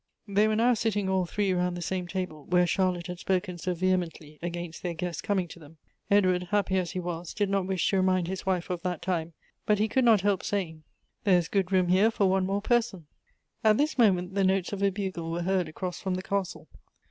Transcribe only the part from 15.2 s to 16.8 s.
were heard across from the castle.